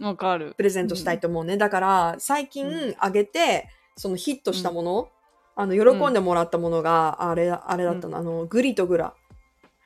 [0.00, 0.54] わかる。
[0.56, 1.56] プレゼントしたいと思うね。
[1.56, 2.94] だから、最近うん。
[2.98, 5.08] あげて、そのヒットしたもの、
[5.56, 9.12] あの、喜んでもらったものが、あれ、あれだったの、あの、グリとグラ。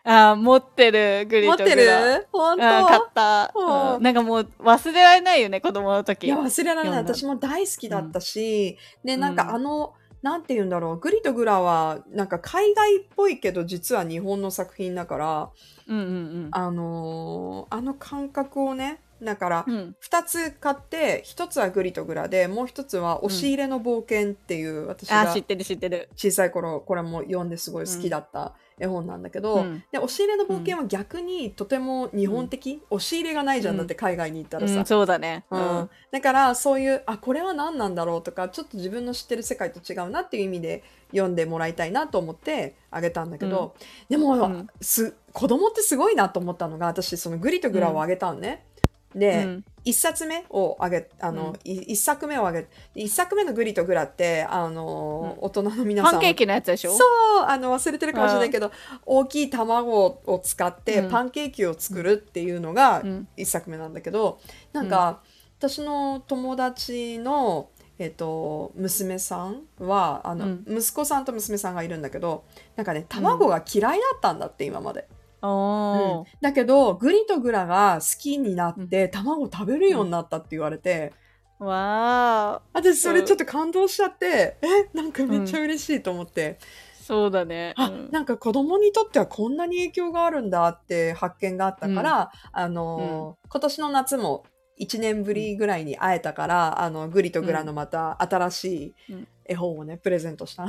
[0.07, 1.27] あー持ってる。
[1.27, 2.27] グリ持ってとグラる？
[2.31, 3.95] 本あー買当った、うん。
[3.97, 4.03] うん。
[4.03, 6.27] なんかもう忘れられないよね子供の時。
[6.27, 6.99] いや、忘れられない。
[6.99, 9.21] 私も大好きだったし、で、うん。
[9.21, 9.95] なんかあの、
[10.25, 15.51] なんて言うんだろう、グリとグラは、なんか海外っぽいけど、実は日本の作品だから、
[15.87, 19.75] うんうんあのーあの感覚をね、だからう、ん。
[19.75, 26.09] うん二つ買って、一つはグリとグラで、もう一つは押し入れの冒険っていう、私があー知ってる知ってる。
[26.17, 29.85] 小さい頃、これも読んですごい好きだった絵本なんだけど、うん。
[29.93, 34.81] で、押し入れの冒険は逆にとても日本的、押し入れがないじゃん、うんだって海外に行ったらさ。
[34.81, 35.45] うん、そうだね。
[35.51, 35.63] ううん。
[35.83, 43.75] ん、だからそういうあこれは何なんだろうとかちょっと自分の知ってる世界と違うなっていう意味で読んでもらいたいなと思ってあげたんだけど、
[44.09, 44.67] でも、うん。
[44.81, 48.65] す子供ってすごいなと思ったのが私そのグリとグラをあげたのね。
[49.15, 49.65] で、うん。
[49.87, 56.93] 一冊目をあげあの、い一作目をあげ一作目のグリとグラってあの、大人の皆さんパンケーキのやつでしょ？
[56.93, 57.05] そ
[57.43, 58.73] うあの忘れてるかもしれないけど、
[59.05, 61.11] 大きい卵を使ってうん。
[61.11, 63.29] パンケーキを作るっていうのがうん。
[63.37, 64.41] 一作目なんだけど、
[64.73, 65.21] なんか、
[65.59, 70.65] 私の友達の、えっと、娘さんはあの、うん。
[70.67, 75.07] 息子さんと娘さんがいるんだけどなんかね卵が嫌いだったんだって今まで、
[75.49, 76.25] うん。
[76.41, 81.13] だけどグリとグラが好きになって、卵食べるようになったって言われて、
[81.59, 86.59] わあ私それちょっと感動しちゃって、えなんかめっちゃ嬉しいと思って。
[87.01, 87.75] そうだね。
[87.77, 88.11] あうん。
[88.11, 94.45] なんか子供にとってはこんなに影響があるんだって発見があったから、あのー今年の夏も
[94.81, 99.29] 1年ぶりぐらいに会えたから、あのグリとグラのまた新しいうん。
[99.47, 100.67] 絵本をねプレゼントした。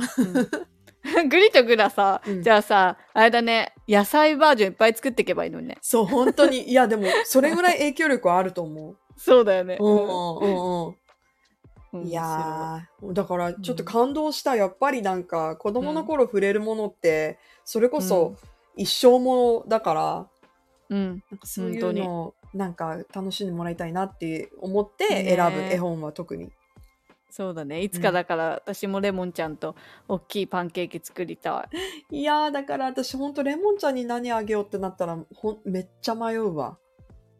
[1.16, 2.42] う んグリとグラさ、うん。
[2.42, 5.78] じゃあさあれだね野菜バージョンいっぱい作っていけばいいのにね。
[5.80, 6.68] そう本当に。
[6.70, 8.96] いやでもそれぐらい影響力はあると思う。
[9.16, 9.78] そうだよね。
[9.80, 10.96] うんうんうん。
[12.02, 18.34] いやーだからちょっと感動した、やっぱりなんか子供の頃触れるものってそれこそ
[18.76, 20.26] 一生ものだから。
[20.90, 21.22] うん。
[21.30, 25.60] なんかそういうのをなんか楽しんでもらいたいなって思ってね選ぶ。
[25.60, 26.52] 絵本は特に。
[27.36, 27.82] そうだね。
[27.82, 29.76] いつかだから、私もレモンちゃんと
[30.08, 31.76] 大きいパンケーキ作りたい。
[32.20, 36.78] いやーだから私ほんとレモンちゃんに何あげようってなったらほんめっちゃ迷うわ。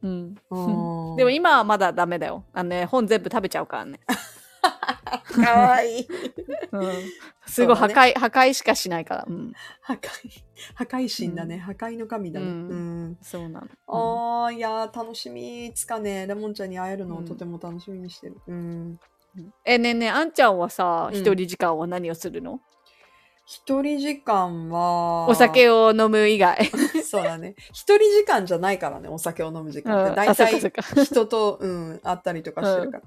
[0.02, 0.34] うん。
[0.50, 1.16] うん。
[1.16, 2.44] でも今はまだダメだよ。
[2.52, 3.98] あのね本全部食べちゃうからね、
[5.42, 6.08] かわいい。
[6.72, 6.92] うん、
[7.46, 9.24] すごい破そう壊、破壊しかしないから。
[9.26, 9.54] うん。
[9.80, 9.98] 破壊
[10.74, 11.60] 破壊神だね、うん。
[11.62, 12.46] 破壊の神だね。
[12.46, 13.04] ううん。
[13.12, 17.24] んそうなの、あーいやー楽しみいつかねレモンちゃんに会えるのをうん。
[17.24, 18.36] とても楽しみにしてる。
[18.46, 19.00] うんうん
[19.64, 21.18] えねえねえあんちゃんはさうん。
[21.18, 22.60] 一人時間は何をするの、
[23.46, 25.28] 一人時間は。
[25.28, 26.68] お酒を飲む以外。
[27.08, 27.54] そうだね。
[27.72, 30.16] 一人時間じゃないからねお酒を飲む時間って。
[30.16, 30.82] 大そっか体そっか。
[31.04, 33.04] 人と、うん、会ったりとかしてるから。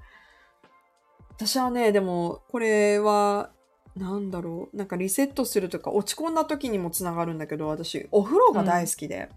[1.32, 3.50] 私はね、でも、これは、
[3.96, 9.28] なんだろう、なんかリセットするとか、落ち込んだ時にもつながるんだけど、私、お風呂が大好きで。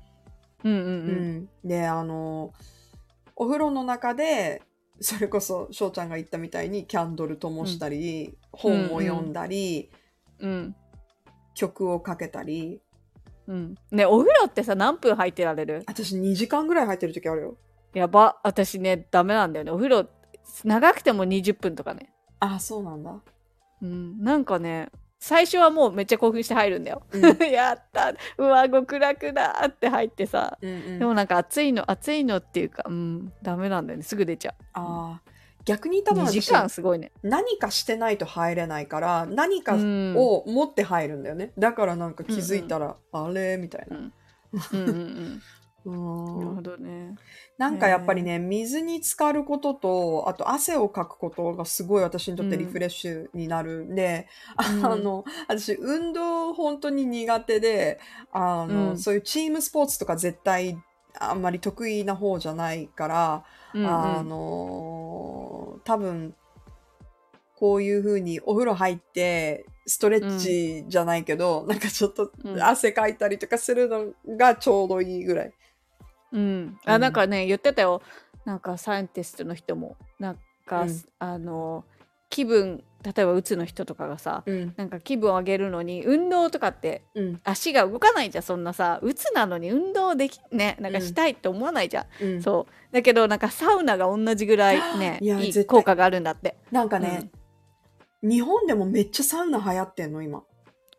[0.64, 0.74] うん。
[0.74, 1.38] うんううん。
[1.38, 1.50] ん。
[1.66, 2.54] で、あの、
[3.36, 4.62] お風呂の中で、
[5.00, 9.92] それこそ、翔ちゃんが言ったみたいに、キャンドル灯したり、本を読んだり、
[10.40, 10.76] うん。
[11.56, 12.82] 曲をかけたり、
[13.46, 13.76] うん。
[13.92, 15.84] ねえお風呂ってさ何分入ってられる？
[15.86, 17.58] 私2時間ぐらい入ってる時あるよ。
[17.94, 18.40] やば。
[18.42, 19.72] 私ねダメなんだよね。
[19.72, 20.10] お風呂
[20.64, 22.14] 長くても20分とかね。
[22.40, 23.22] あ、そうなんだ。
[23.82, 24.24] うん。
[24.24, 24.90] なんかね
[25.24, 27.24] 最初はもうめっちゃ興奮して入るんだよ、うん。
[27.50, 28.14] やった。
[28.38, 30.58] うわ極楽だって入ってさ。
[30.62, 31.00] うんうん。
[31.00, 33.32] でもなんか暑いの暑いのっていうかうん。
[33.42, 34.04] ダメなんだよね。
[34.04, 35.32] すぐ出ちゃああ。
[35.64, 37.14] 逆に多う2分私時間すごいね。
[37.24, 40.14] 何かしてないと入れないから何かうん。
[40.18, 43.56] を持って入るんだよね、だからなんか気づいたら、あれ？
[43.56, 44.14] みたいな、うん
[44.74, 45.42] うんうん
[45.86, 46.40] うん。
[46.40, 47.16] なるほどね。
[47.58, 54.86] なんかやっぱりね、水に浸かることと、あと汗をかくことがすごい私にとってリフレッシュになるんで、うん。
[54.92, 58.00] あの、私運動本当に苦手で、
[58.32, 58.98] あの、うん。
[58.98, 60.78] そういうチームスポーツとか絶対
[61.20, 63.44] あんまり得意な方じゃないから、
[63.74, 63.90] うんうん。
[63.90, 66.36] あの、多分、
[67.56, 72.62] こういう風にお風呂入って、ストレッチじゃないけど、なんかちょっとうん。
[72.62, 75.54] 汗かいたりとかするのがちょうどいいぐらい。
[76.34, 77.02] うん、あうん。
[77.02, 78.02] なんかね言ってたよ。
[78.44, 79.96] なんかサイエンティストの人も。
[80.20, 81.04] なんか、うん。
[81.20, 81.86] あの
[82.30, 84.74] 気分例えばうつの人とかがさうん。
[84.76, 87.42] なんか気分を上げるのに運動とかってうん。
[87.44, 89.00] 足が動かないじゃんそんなさ。
[89.04, 92.42] うつなのに運動できねなんかしたいって思わないじゃん、うん。
[92.42, 92.94] そう。
[92.94, 96.58] だけどなんかサウナが同じぐらいねいやい効果があるんだって。
[96.72, 97.30] なんかね、
[98.24, 100.44] 日本でもめっちゃサウナ流行ってんの、今。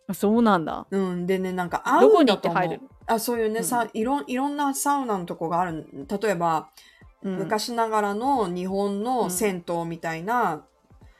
[0.06, 0.86] あそうなんだ。
[0.90, 1.26] うん。
[1.26, 2.62] でね、なんか合どこにうんだと思う。
[2.62, 2.82] 行って入る？
[3.06, 3.64] あ、そういうね、うん。
[3.64, 5.86] さいろん、いろんなサウナのとこがある。
[6.22, 6.70] 例えば、
[7.22, 7.38] うん。
[7.38, 10.66] 昔ながらの日本の銭湯みたいな、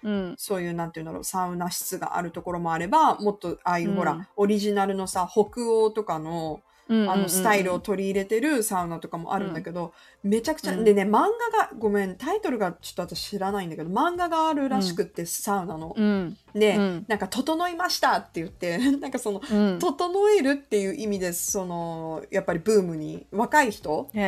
[0.03, 0.35] うん。
[0.37, 3.97] そういう、なんていうんだろう、サウナ室があるところもあれば、もっと、ああいう、うん。
[3.97, 10.85] ほら、オリジナルのさ、北欧とかの、うんあの、スタイルを取り入れてるサウナとかもあるんだけど、めちゃくちゃ、うん。
[10.85, 15.94] でね、漫画が、ごめん、タイトルがちょっと私知らないんだけど、漫画があるらしくって、サウナの。
[15.97, 16.37] うん。
[16.55, 17.05] で、うん。
[17.09, 19.79] なんか、整いましたって言って、 なんかその、うん。
[19.79, 24.18] 整えるっていう意味で、その、やっぱりブームに、若い人、そ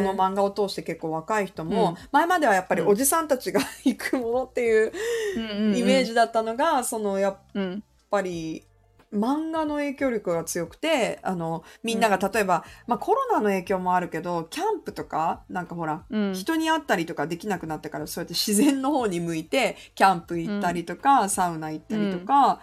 [0.00, 1.96] の漫画を通して結構若い人も、うん。
[2.10, 2.88] 前まではやっぱりうん。
[2.88, 4.92] おじさんたちが行くものっていう
[5.36, 5.76] うんうんうん。
[5.76, 7.82] イメージだったのが、そのやっうん。
[8.10, 8.64] ぱり
[9.12, 16.32] 漫画の影響力が強くて、あの、みんなが例えば、まあコロナの影響もあるけど、キャンプとか、なんかほら、うん。
[16.32, 22.60] 人に会ったりとかできなくなったから、そうやって自然の方に向いて、キャンプ行ったりとか、サウナ行ったりとか、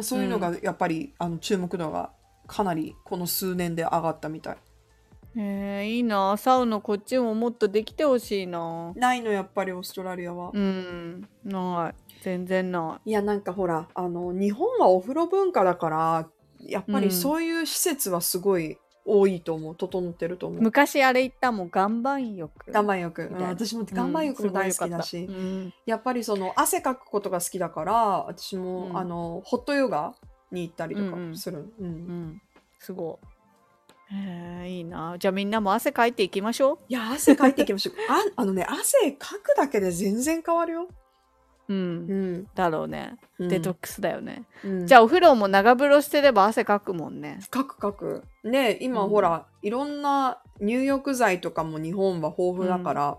[0.00, 2.10] そういうのがやっぱり、あの注目度が
[2.46, 4.56] かなりこの数年で上がったみたい。
[5.36, 6.36] へえいいな。
[6.36, 8.92] サウナこっちももっとできてほしいな。
[8.94, 10.50] ないの、やっぱりオーストラリアは。
[10.52, 11.26] うん。
[11.44, 13.10] ない全然ない。
[13.10, 16.28] や、なんかほら、あの、日本はお風呂文化だから、
[16.60, 17.02] やっぱうん。
[17.02, 19.74] りそういう施設はすごい多いと思う。
[19.74, 20.62] 整ってると思う。
[20.62, 22.70] 昔あれ行ったもん岩盤浴。
[22.70, 23.22] 岩盤浴。
[23.22, 25.74] うん私も岩盤浴も大好きだし、うん。
[25.84, 27.92] やっぱりその汗かくことが好きだから、
[28.28, 28.96] 私も、うん。
[28.96, 30.14] あの、ホットヨガ
[30.52, 31.74] に行ったりとかする。
[31.80, 31.86] うん。
[31.86, 32.42] うん、うん、
[32.78, 33.26] すごい。
[34.14, 35.16] へえいいな。
[35.18, 37.94] じゃあみんなも汗かいていきましょいや、汗かいていきましょう。
[38.08, 40.88] ああのね、汗かくだけで全然変わるよ。
[41.72, 42.10] ううん。
[42.10, 42.48] うん。
[42.54, 43.16] だろうね。
[43.38, 43.48] うん。
[43.48, 44.86] デトックスだよね、うん。
[44.86, 47.38] じゃあお風呂も長風呂してれば汗かくもんね。
[47.50, 48.24] かくかく。
[48.44, 49.10] ね今うん。
[49.10, 53.18] ほら、いろんな入浴剤とかも日本は豊富だから、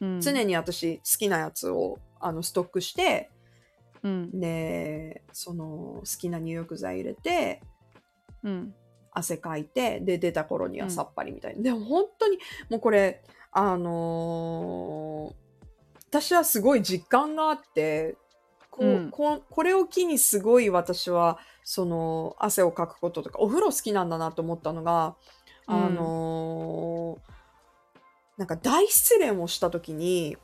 [0.00, 0.20] うん。
[0.20, 3.30] 常に私好きなやつをあのストックして、
[4.02, 4.40] うん。
[4.40, 7.62] で、その好きな入浴剤入れて、
[8.42, 8.74] うん。
[9.10, 10.84] 汗かいて、で、出た頃にうん。
[10.84, 11.62] はさっぱりみたいな。
[11.62, 12.38] でも本当に、
[12.70, 15.47] もうこれ、あのー
[16.10, 18.16] 私はすごい実感があって、
[18.70, 19.10] こううん。
[19.10, 25.16] ここれを機にすごい私は、その、汗をかくこととか、お風呂好きなんだなと思ったのが、
[25.66, 27.38] あのー
[28.38, 30.36] なんか大失恋をした時に、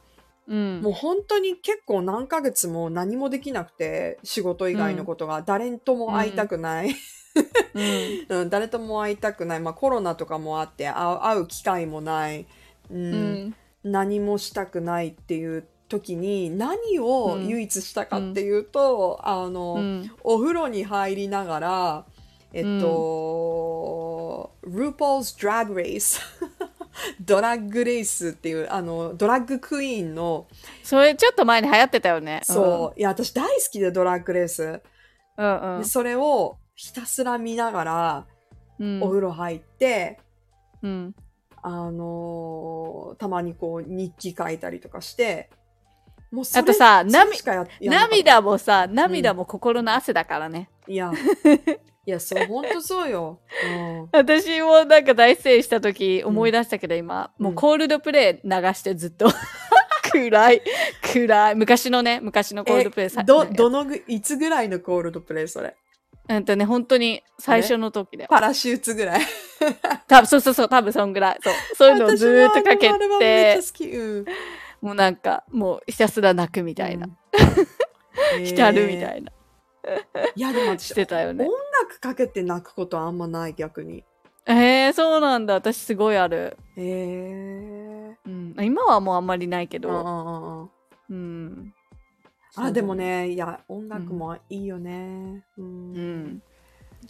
[0.49, 0.81] うん。
[0.83, 6.95] もう本当に結構何ヶ月も何もできなくて、仕事以外のことが、誰とも会いたくない。
[7.75, 8.41] うん。
[8.41, 9.61] うん、 誰とも会いたくない。
[9.61, 12.47] まあコロナとかもあって会う機会もない。
[12.91, 13.15] うん。
[13.15, 17.49] うん何もしたくないっていう時に何をうん。
[17.49, 20.11] 唯一したかっていうと、あの、うん。
[20.23, 22.07] お風呂に入りながら、
[22.53, 26.21] えっと、RuPaul's Drag Race
[27.21, 30.47] ドラッグレースっていうあのドラッグクイーンの、
[30.85, 32.41] それちょっと前に流行ってたよね。
[32.45, 32.99] そう。
[32.99, 34.81] いや私大好きでドラッグレース、
[35.37, 35.83] うんうん。
[35.83, 38.27] でそれをひたすら見ながら
[38.79, 39.03] うん。
[39.03, 40.21] お風呂入って、
[40.83, 41.15] うん
[41.67, 45.49] あのーたまにこう日記書いたりとかして、
[46.31, 47.05] もうあとさ
[47.81, 51.11] 涙もさ涙も心の汗だからね、いや、
[52.07, 53.41] いや、そう、ほんとそうよ。
[53.67, 54.09] うん。
[54.13, 59.29] 私もなんか大生した時思い出したけど今、もうコールドプレイ流してずっと。
[60.13, 60.63] 暗い。
[61.15, 61.55] 暗い。
[61.55, 65.75] 昔のね昔のコールドプレイさえど、どのぐ、いつぐらいのコールドプレイそれ？
[66.27, 69.21] うんとね本当に最初の時だよパラシューツぐらい。
[70.09, 71.39] 多分そうそうそう多分そんぐらい。
[71.43, 74.25] そうそういうのをずーっとかけて。
[74.81, 77.09] もうなんかもうひたすら泣くみたいな、
[78.37, 78.45] うん。
[78.45, 79.01] 浸るみい。
[79.01, 79.33] たいな、
[80.35, 81.47] いや、でも私、 してたよね。
[81.47, 81.53] 音
[81.83, 84.05] 楽かけて泣くことあんまない、逆に。
[84.47, 85.55] えー、そうなんだ。
[85.55, 90.71] 私すごいある、へえうん、今はもうあんまりないけど。
[91.09, 91.75] うん
[92.57, 95.45] あ、でもね、いや、音楽もいいよね。
[95.59, 95.63] う。
[95.63, 95.93] うん。
[96.27, 96.43] ん。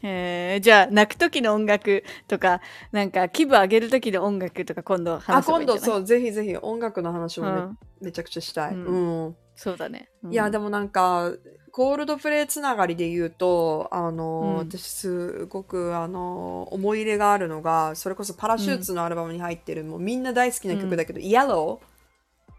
[0.02, 5.88] へえじゃあ泣く時の音楽とかなんか気分上げる時の音楽とか今度あ、話せばいいんじゃない？
[5.88, 7.78] 今度そう、ぜひぜひ音楽の話もめ,、うん。
[8.00, 8.74] めちゃくちゃしたい。
[8.74, 9.26] うん。
[9.26, 9.36] うん。
[9.56, 10.32] そうだね、うん。
[10.32, 11.32] いや、でもなんか、
[11.70, 14.56] コールドプレイつながりで言うと、あの、うん。
[14.56, 21.80] 私すごく、あの、思い入れがあるのが、それこそパラシューツのアルバムに入ってる、もうみんな大好きな曲だけど、イエロ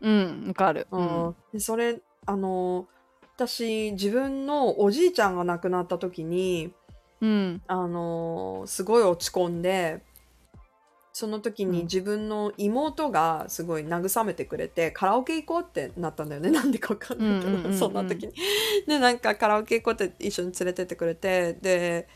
[0.02, 1.36] うんわかる、ー、うん。
[1.54, 2.88] でそれ、あの、
[3.36, 6.74] 私、自分のおじいちゃんが亡くなった時に、
[7.22, 7.62] うん。
[7.68, 10.04] あのすごい落ち込んで
[11.14, 11.86] その時にうん。
[11.86, 16.52] 自分の妹がすごい慰めてくれて、カラオケ行こうってなったんだよね。
[16.52, 17.78] なんでかわかんないけど、うんうんうんうん。
[17.78, 18.34] そんな時に。
[18.86, 22.10] でなんかカラオケ行こうって一緒に連れてってくれてで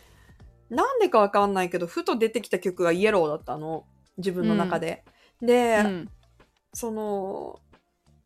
[0.70, 3.86] なんでかわかんないけどふと出てきた曲がイエローだったの。
[4.18, 5.05] 自分の中で。
[5.41, 6.10] で、うん。
[6.74, 7.62] その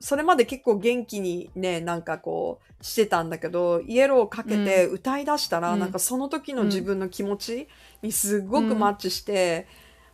[0.04, 5.80] それまで結構元気にねなんかこうしてたんだけどイエローをかけて歌い出したら、うん。
[5.80, 7.70] なんかその時の自分の気持ち
[8.02, 9.66] にすごくマッチして、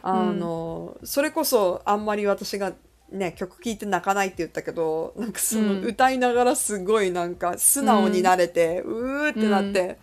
[0.03, 2.73] あのそれこそあんまり私が
[3.11, 5.83] ね曲聴いて泣かないって言ったけどなんかそのうん。
[5.83, 9.97] 歌いながらすごいなんか素直になれて、うーってなって、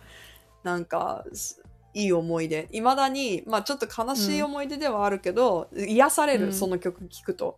[0.63, 1.63] なんかす
[1.93, 2.67] いい思い出。
[2.73, 6.53] いまだに、まあ、ちょっと悲しい思い出ではあるけど、癒される、うん。
[6.53, 7.57] その曲聴くと。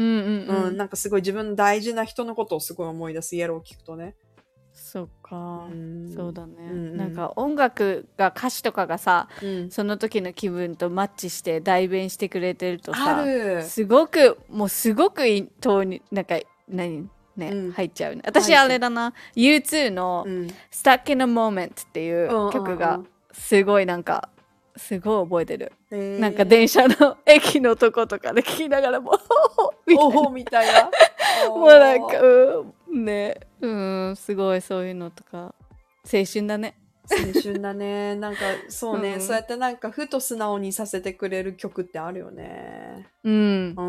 [0.00, 4.14] うんうんう、うんんなんかすごい自分の大事な人のことをすごい思い出すイエローを聞くとね。
[4.72, 6.12] そっか、うん。
[6.14, 6.96] そうだね、うんうん。
[6.96, 13.62] なんか音楽が歌詞とかがさうん、その時の気分とマッチして代弁してくれてるとあさる。
[13.62, 16.38] すごくもうすごくいとになんか
[16.68, 17.10] 何？
[17.36, 17.72] ね、うん。
[17.72, 18.22] 入っちゃうね。
[18.24, 19.12] 私あれだな。
[19.36, 23.00] U2 のうん「Stuck in a Moment」っていう曲が
[23.32, 24.30] すごいなんか
[24.76, 26.18] すごい覚えてる、えー。
[26.18, 29.12] なんか電車の駅のとことかで聞きながらも
[29.96, 30.90] おお みたいな。
[31.48, 33.04] もうなんかうん。
[33.04, 33.40] ね。
[33.60, 35.54] うんすごいそういうのとか。
[36.12, 36.76] 青春だね。
[37.10, 38.14] 青春だね。
[38.16, 39.20] なんかそうね、うん。
[39.20, 43.08] そうやってなんかふと素直にさせてくれる曲ってあるよね。
[43.24, 43.74] うん。
[43.76, 43.82] う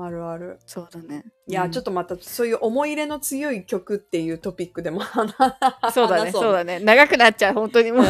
[0.00, 0.58] ん、あるある。
[0.66, 1.24] そうだね。
[1.46, 1.70] いや、うん。
[1.70, 5.34] ちょっとまたそういう思い入れの強い曲っていうトピックでも話
[5.92, 6.80] そうだね話そうだね。
[6.80, 8.08] 長くなっちゃう本当にもう、うん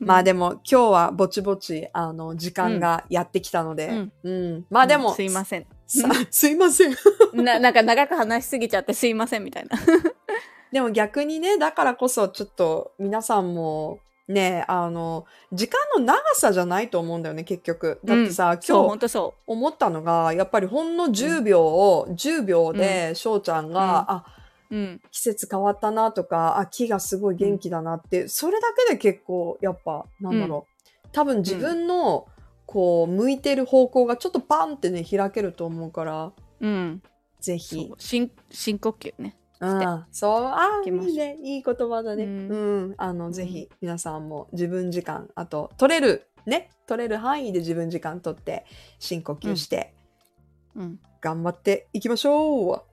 [0.00, 4.12] まあでも今日はぼちぼちあの時間がやってきたので、うん。
[4.22, 4.66] うん。
[4.70, 5.66] まあでも、すいません。
[5.86, 6.94] さすいません。
[7.34, 9.78] ななんか長く話しすぎちゃってすいませんみたいな。
[10.72, 13.98] でも逆にね、だからこそちょっと皆さんも
[14.30, 18.00] ね、あの、時間の長さじゃないと思うんだよね、結局。
[18.04, 24.24] だってさ、そう今日本当そ思ったのが、やっぱりほんの10秒を、10秒で翔ちゃんが、あ、
[24.70, 25.00] ううん。
[25.10, 31.08] 季節変わったなとか、あ、木がすごい元気だなって、それだけで結構、やっぱ、なんだろう。
[31.12, 32.26] 多分自分の、
[32.66, 37.02] こう、向いてる方向がちょっとパンってね、開けると思うから、うん。
[37.40, 37.90] ぜひ。
[37.98, 39.36] 深深呼吸ね。
[39.60, 42.24] うん、そう、あいいね、いい言葉だね。
[42.24, 42.90] う、うん。
[42.92, 48.64] んあの、ぜひ皆さんも自分時間、あと、取れる、ね、取れる範囲で自分時間取って、
[48.98, 49.94] 深呼吸して、
[50.74, 50.98] うん。
[51.20, 52.89] 頑張っていきましょう。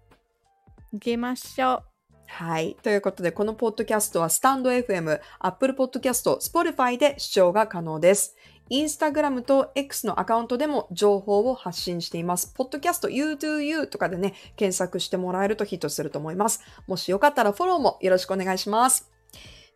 [0.97, 1.83] 行きましょう
[2.29, 2.75] はい。
[2.83, 8.35] ということで、このポッドキャストは、スタンド FM、Apple Podcast、Spotify で視聴が可能です。
[8.69, 12.53] インスタグラムと X のアカウントでも情報を発信しています。
[12.53, 16.61] ポッドキャスト YouToYou とかでね、検索してもらえるとヒットすると思います。
[16.85, 19.09] もしよかったらフォローもよろしくお願いします。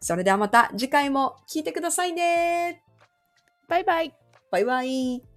[0.02, 2.84] それではまた次回も聞いてくださいね。
[3.70, 4.14] バイバイ
[4.52, 5.31] バイバイ。